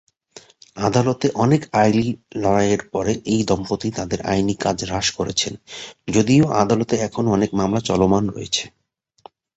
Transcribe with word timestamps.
আদালতে 0.79 1.27
অনেক 1.35 1.61
লড়াইয়ের 2.35 2.81
পরে 2.93 3.13
এই 3.25 3.41
দম্পতি 3.43 3.89
তাঁদের 3.91 4.19
আইনি 4.25 4.55
কাজ 4.63 4.77
হ্রাস 4.83 5.07
করছেন, 5.11 5.53
যদিও 6.07 6.45
আদালতে 6.61 6.95
এখনও 7.07 7.33
অনেক 7.33 7.51
মামলা 7.53 7.81
চলমান 7.89 8.23
রয়েছে। 8.29 8.63